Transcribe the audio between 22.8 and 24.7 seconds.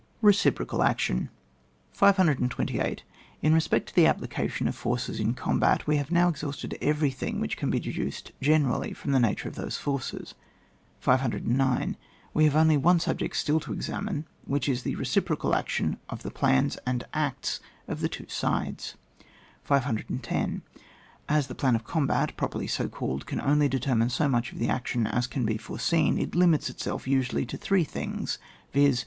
called, can only determine so much of the